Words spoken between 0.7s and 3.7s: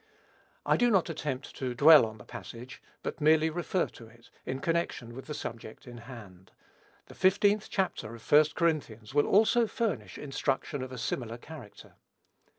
do not attempt to dwell on the passage; but merely